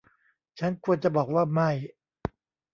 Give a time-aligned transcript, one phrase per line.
[0.59, 1.69] ฉันควรจะบอกว่าไม่